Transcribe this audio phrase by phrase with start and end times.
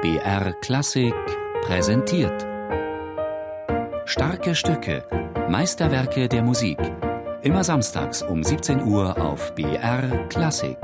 [0.00, 1.12] BR Klassik
[1.62, 2.46] präsentiert.
[4.04, 5.02] Starke Stücke,
[5.48, 6.78] Meisterwerke der Musik.
[7.42, 10.78] Immer samstags um 17 Uhr auf BR Klassik.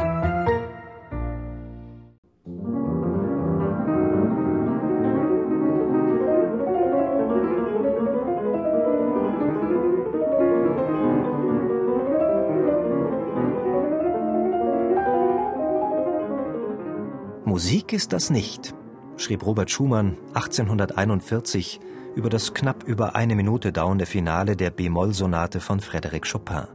[17.45, 18.75] Musik ist das nicht,
[19.17, 21.81] schrieb Robert Schumann 1841
[22.17, 26.69] über das knapp über eine Minute dauernde Finale der B-Moll-Sonate von Frédéric Chopin.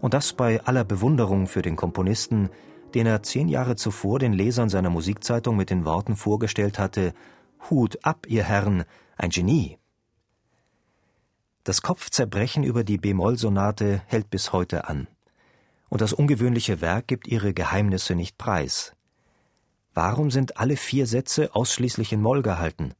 [0.00, 2.50] Und das bei aller Bewunderung für den Komponisten,
[2.94, 7.12] den er zehn Jahre zuvor den Lesern seiner Musikzeitung mit den Worten vorgestellt hatte:
[7.68, 8.84] Hut ab, ihr Herren,
[9.16, 9.78] ein Genie.
[11.64, 15.08] Das Kopfzerbrechen über die B-Moll-Sonate hält bis heute an.
[15.90, 18.94] Und das ungewöhnliche Werk gibt ihre Geheimnisse nicht preis.
[20.00, 22.92] Warum sind alle vier Sätze ausschließlich in Moll gehalten?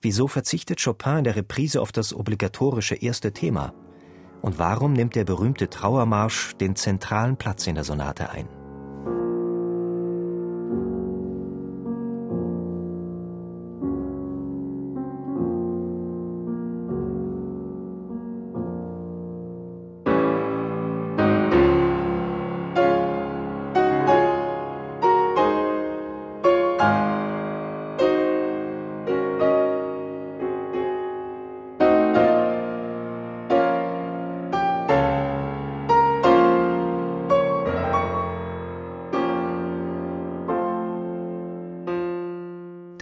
[0.00, 3.74] Wieso verzichtet Chopin in der Reprise auf das obligatorische erste Thema?
[4.40, 8.48] Und warum nimmt der berühmte Trauermarsch den zentralen Platz in der Sonate ein?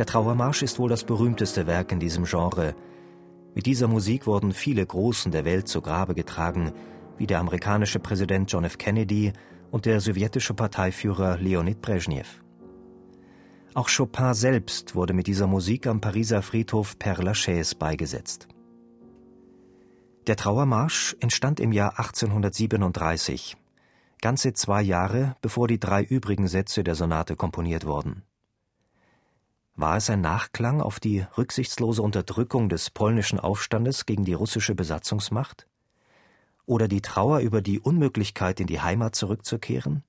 [0.02, 2.74] Der Trauermarsch ist wohl das berühmteste Werk in diesem Genre.
[3.54, 6.72] Mit dieser Musik wurden viele Großen der Welt zu Grabe getragen,
[7.18, 8.78] wie der amerikanische Präsident John F.
[8.78, 9.32] Kennedy
[9.70, 12.42] und der sowjetische Parteiführer Leonid Brezhnev.
[13.74, 18.48] Auch Chopin selbst wurde mit dieser Musik am Pariser Friedhof Père Lachaise beigesetzt.
[20.26, 23.56] Der Trauermarsch entstand im Jahr 1837,
[24.20, 28.24] ganze zwei Jahre bevor die drei übrigen Sätze der Sonate komponiert wurden.
[29.74, 35.66] War es ein Nachklang auf die rücksichtslose Unterdrückung des polnischen Aufstandes gegen die russische Besatzungsmacht?
[36.66, 40.04] Oder die Trauer über die Unmöglichkeit, in die Heimat zurückzukehren?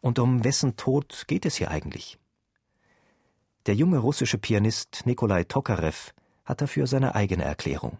[0.00, 2.18] Und um wessen Tod geht es hier eigentlich?
[3.66, 6.12] Der junge russische Pianist Nikolai Tokarev
[6.44, 7.98] hat dafür seine eigene Erklärung.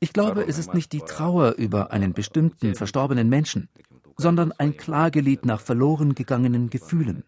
[0.00, 3.68] Ich glaube, es ist nicht die Trauer über einen bestimmten verstorbenen Menschen,
[4.18, 7.24] sondern ein Klagelied nach verloren gegangenen Gefühlen.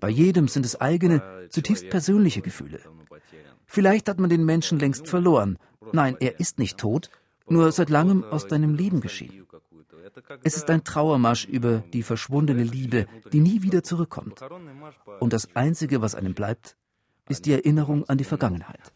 [0.00, 2.80] Bei jedem sind es eigene, zutiefst persönliche Gefühle.
[3.66, 5.58] Vielleicht hat man den Menschen längst verloren.
[5.92, 7.10] Nein, er ist nicht tot,
[7.48, 9.46] nur seit langem aus deinem Leben geschieden.
[10.42, 14.40] Es ist ein Trauermarsch über die verschwundene Liebe, die nie wieder zurückkommt.
[15.20, 16.76] Und das Einzige, was einem bleibt,
[17.28, 18.92] ist die Erinnerung an die Vergangenheit.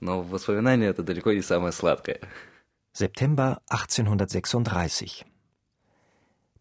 [2.92, 5.24] September 1836.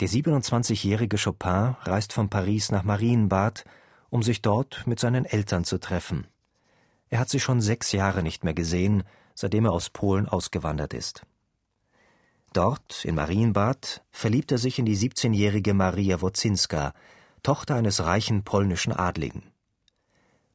[0.02, 3.64] Der 27-jährige Chopin reist von Paris nach Marienbad,
[4.10, 6.28] um sich dort mit seinen Eltern zu treffen.
[7.10, 9.04] Er hat sie schon sechs Jahre nicht mehr gesehen,
[9.36, 11.26] seitdem er aus Polen ausgewandert ist.
[12.52, 16.94] Dort, in Marienbad, verliebt er sich in die 17-jährige Maria Wozinska,
[17.42, 19.44] Tochter eines reichen polnischen Adligen.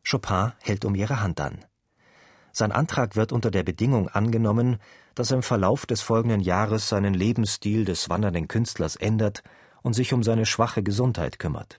[0.08, 1.64] Chopin hält um ihre Hand an.
[2.52, 4.78] Sein Antrag wird unter der Bedingung angenommen,
[5.14, 9.42] dass er im Verlauf des folgenden Jahres seinen Lebensstil des wandernden Künstlers ändert
[9.82, 11.78] und sich um seine schwache Gesundheit kümmert.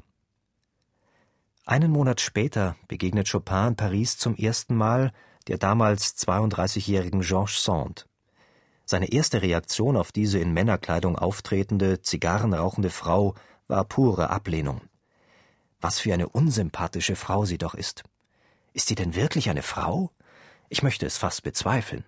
[1.66, 5.12] Einen Monat später begegnet Chopin in Paris zum ersten Mal
[5.48, 8.08] der damals 32-jährigen Georges Sand.
[8.86, 13.36] Seine erste Reaktion auf diese in Männerkleidung auftretende, zigarrenrauchende Frau
[13.68, 14.82] war pure Ablehnung.
[15.80, 18.03] Was für eine unsympathische Frau sie doch ist.
[18.74, 20.12] Ist sie denn wirklich eine Frau?
[20.74, 22.06] Ich möchte es fast bezweifeln.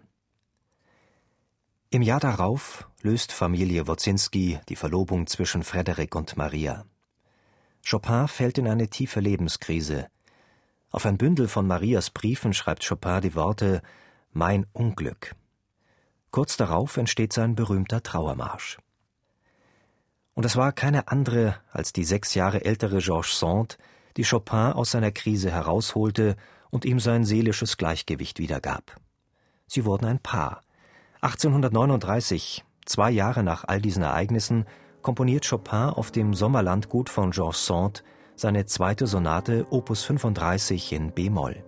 [1.89, 6.85] Im Jahr darauf löst Familie Wozinski die Verlobung zwischen Frederik und Maria.
[7.85, 10.07] Chopin fällt in eine tiefe Lebenskrise.
[10.91, 13.81] Auf ein Bündel von Marias Briefen schreibt Chopin die Worte
[14.31, 15.35] Mein Unglück.
[16.31, 18.77] Kurz darauf entsteht sein berühmter Trauermarsch.
[20.35, 23.77] Und es war keine andere als die sechs Jahre ältere Georges Sand,
[24.17, 26.35] die Chopin aus seiner Krise herausholte
[26.69, 28.99] und ihm sein seelisches Gleichgewicht wiedergab.
[29.67, 30.61] Sie wurden ein Paar.
[31.21, 34.65] 1839, zwei Jahre nach all diesen Ereignissen,
[35.01, 38.03] komponiert Chopin auf dem Sommerlandgut von Georges Sand
[38.35, 41.63] seine zweite Sonate Opus 35 in B-Moll.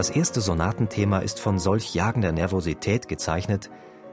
[0.00, 3.70] Das erste Sonatenthema ist von solch jagender Nervosität gezeichnet,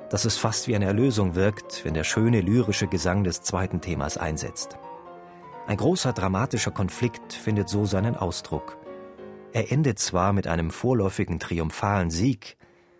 [0.09, 4.17] dass es fast wie eine Erlösung wirkt, wenn der schöne lyrische Gesang des zweiten Themas
[4.17, 4.77] einsetzt.
[5.65, 8.77] Ein großer dramatischer Konflikt findet so seinen Ausdruck.
[9.53, 12.57] Er endet zwar mit einem vorläufigen triumphalen Sieg,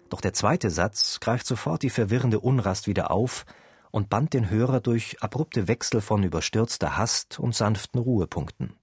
[0.08, 3.46] doch der zweite Satz greift sofort die verwirrende Unrast wieder auf
[3.92, 8.78] und band den Hörer durch abrupte Wechsel von überstürzter Hast und sanften Ruhepunkten.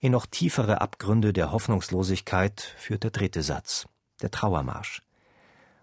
[0.00, 3.86] In noch tiefere Abgründe der Hoffnungslosigkeit führt der dritte Satz,
[4.22, 5.02] der Trauermarsch.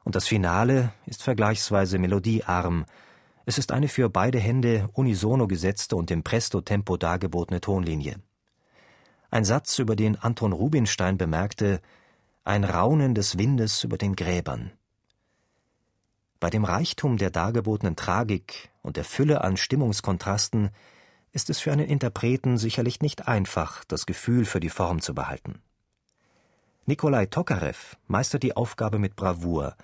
[0.06, 2.86] Und das Finale ist vergleichsweise melodiearm.
[3.46, 8.16] Es ist eine für beide Hände unisono gesetzte und im Presto-Tempo dargebotene Tonlinie.
[9.32, 11.82] Ein Satz, über den Anton Rubinstein bemerkte,
[12.46, 14.72] ein Raunen des Windes über den Gräbern.
[16.40, 20.70] Bei dem Reichtum der dargebotenen Tragik und der Fülle an Stimmungskontrasten
[21.36, 25.62] ist es für einen Interpreten sicherlich nicht einfach, das Gefühl für die Form zu behalten.
[26.86, 29.76] Nikolai Tokarev meistert die Aufgabe mit Bravour.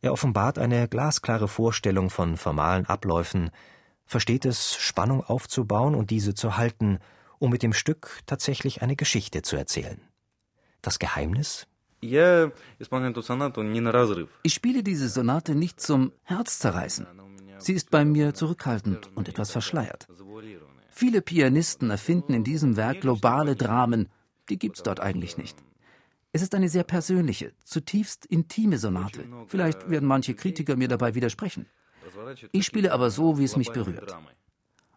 [0.00, 3.50] Er offenbart eine glasklare Vorstellung von formalen Abläufen,
[4.06, 6.98] versteht es, Spannung aufzubauen und diese zu halten,
[7.38, 10.00] um mit dem Stück tatsächlich eine Geschichte zu erzählen.
[10.80, 11.66] Das Geheimnis?
[14.42, 17.06] Ich spiele diese Sonate nicht zum Herzzerreißen.
[17.58, 20.06] Sie ist bei mir zurückhaltend und etwas verschleiert.
[20.98, 24.08] Viele Pianisten erfinden in diesem Werk globale Dramen,
[24.48, 25.62] die gibt's dort eigentlich nicht.
[26.32, 29.28] Es ist eine sehr persönliche, zutiefst intime Sonate.
[29.46, 31.66] Vielleicht werden manche Kritiker mir dabei widersprechen.
[32.50, 34.16] Ich spiele aber so, wie es mich berührt.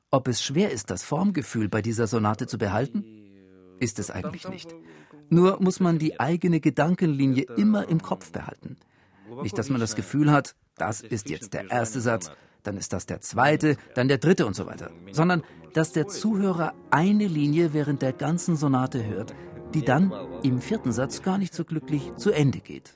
[0.10, 3.04] Ob es schwer ist, das Formgefühl bei dieser Sonate zu behalten?
[3.81, 4.74] Ist es eigentlich nicht.
[5.28, 8.78] Nur muss man die eigene Gedankenlinie immer im Kopf behalten.
[9.42, 12.31] Nicht, dass man das Gefühl hat, das ist jetzt der erste Satz,
[12.64, 16.74] dann ist das der zweite, dann der dritte und so weiter, sondern dass der Zuhörer
[16.90, 19.34] eine Linie während der ganzen Sonate hört,
[19.74, 20.12] die dann
[20.44, 22.96] im vierten Satz gar nicht so glücklich zu Ende geht.